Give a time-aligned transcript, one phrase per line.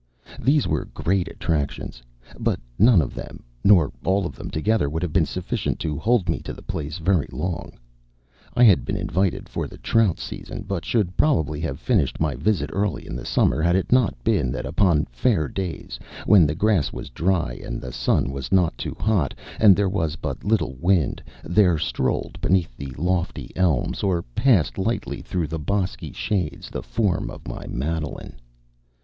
[0.41, 2.01] These were great attractions;
[2.39, 6.27] but none of them, nor all of them together, would have been sufficient to hold
[6.27, 7.73] me to the place very long.
[8.55, 12.71] I had been invited for the trout season, but should, probably, have finished my visit
[12.73, 16.91] early in the summer had it not been that upon fair days, when the grass
[16.91, 21.21] was dry, and the sun was not too hot, and there was but little wind,
[21.43, 27.29] there strolled beneath the lofty elms, or passed lightly through the bosky shades, the form
[27.29, 28.35] of my Madeline.